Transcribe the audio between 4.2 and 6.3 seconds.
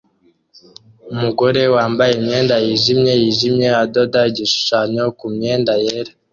igishushanyo kumyenda yera